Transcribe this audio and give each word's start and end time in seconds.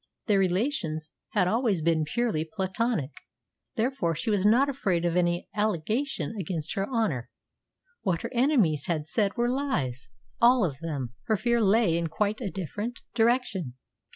Their 0.25 0.39
relations 0.39 1.11
had 1.33 1.47
always 1.47 1.83
been 1.83 2.05
purely 2.05 2.43
platonic; 2.43 3.11
therefore 3.75 4.15
she 4.15 4.31
was 4.31 4.43
not 4.47 4.67
afraid 4.67 5.05
of 5.05 5.15
any 5.15 5.47
allegation 5.53 6.33
against 6.39 6.73
her 6.73 6.89
honour. 6.89 7.29
What 8.01 8.23
her 8.23 8.33
enemies 8.33 8.87
had 8.87 9.05
said 9.05 9.37
were 9.37 9.47
lies 9.47 10.09
all 10.41 10.65
of 10.65 10.79
them. 10.79 11.13
Her 11.25 11.37
fear 11.37 11.61
lay 11.61 11.99
in 11.99 12.07
quite 12.07 12.41
a 12.41 12.49
different 12.49 13.01
direction. 13.13 13.75